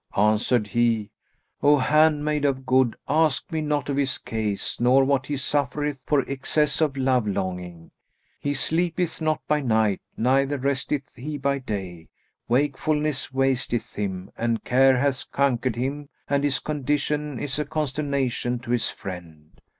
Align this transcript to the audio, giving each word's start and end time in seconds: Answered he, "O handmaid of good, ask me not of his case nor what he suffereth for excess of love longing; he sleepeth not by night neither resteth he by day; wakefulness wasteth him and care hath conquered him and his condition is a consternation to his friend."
Answered 0.17 0.69
he, 0.69 1.11
"O 1.61 1.77
handmaid 1.77 2.43
of 2.43 2.65
good, 2.65 2.95
ask 3.07 3.51
me 3.51 3.61
not 3.61 3.87
of 3.87 3.97
his 3.97 4.17
case 4.17 4.79
nor 4.79 5.03
what 5.03 5.27
he 5.27 5.37
suffereth 5.37 5.99
for 6.07 6.21
excess 6.21 6.81
of 6.81 6.97
love 6.97 7.27
longing; 7.27 7.91
he 8.39 8.55
sleepeth 8.55 9.21
not 9.21 9.41
by 9.47 9.61
night 9.61 10.01
neither 10.17 10.57
resteth 10.57 11.13
he 11.15 11.37
by 11.37 11.59
day; 11.59 12.09
wakefulness 12.47 13.31
wasteth 13.31 13.93
him 13.93 14.31
and 14.35 14.63
care 14.63 14.97
hath 14.97 15.29
conquered 15.31 15.75
him 15.75 16.09
and 16.27 16.43
his 16.43 16.57
condition 16.57 17.37
is 17.37 17.59
a 17.59 17.65
consternation 17.65 18.57
to 18.57 18.71
his 18.71 18.89
friend." 18.89 19.61